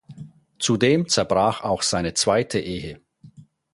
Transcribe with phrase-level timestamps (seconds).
[0.57, 2.99] Zudem zerbrach auch seine zweite Ehe.